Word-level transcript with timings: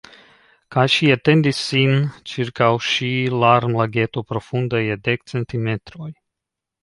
Kaj 0.75 0.83
ŝi 0.93 1.09
etendis 1.15 1.59
sin 1.65 1.91
ĉirkaŭ 2.31 2.69
ŝi 2.87 3.11
larmlageto 3.45 4.23
profunda 4.33 4.83
je 4.85 4.97
dek 5.09 5.29
centimetroj. 5.35 6.11